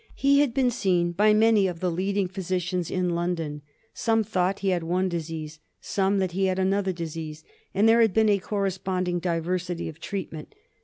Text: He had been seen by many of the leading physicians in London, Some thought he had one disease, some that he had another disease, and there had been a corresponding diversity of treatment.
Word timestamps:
He 0.15 0.39
had 0.39 0.51
been 0.51 0.71
seen 0.71 1.11
by 1.11 1.31
many 1.31 1.67
of 1.67 1.79
the 1.79 1.91
leading 1.91 2.27
physicians 2.27 2.89
in 2.89 3.11
London, 3.11 3.61
Some 3.93 4.23
thought 4.23 4.61
he 4.61 4.69
had 4.69 4.81
one 4.81 5.09
disease, 5.09 5.59
some 5.79 6.17
that 6.17 6.31
he 6.31 6.45
had 6.45 6.57
another 6.57 6.91
disease, 6.91 7.43
and 7.75 7.87
there 7.87 8.01
had 8.01 8.11
been 8.11 8.27
a 8.29 8.39
corresponding 8.39 9.19
diversity 9.19 9.87
of 9.87 9.99
treatment. 9.99 10.55